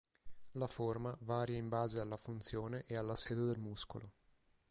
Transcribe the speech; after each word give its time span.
La 0.53 0.65
forma 0.67 1.15
varia 1.19 1.59
in 1.59 1.69
base 1.69 1.99
alla 1.99 2.17
funzione 2.17 2.85
e 2.87 2.95
alla 2.95 3.15
sede 3.15 3.45
del 3.45 3.59
muscolo. 3.59 4.13